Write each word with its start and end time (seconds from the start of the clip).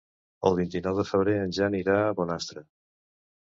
El 0.49 0.55
vint-i-nou 0.59 1.01
de 1.01 1.05
febrer 1.09 1.37
en 1.43 1.53
Jan 1.59 1.79
irà 1.83 2.01
a 2.07 2.17
Bonastre. 2.23 2.67